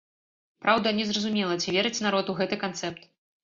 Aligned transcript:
Праўда, 0.65 0.93
незразумела, 1.01 1.59
ці 1.67 1.77
верыць 1.77 2.03
народ 2.09 2.25
у 2.35 2.39
гэты 2.43 2.63
канцэпт? 2.69 3.01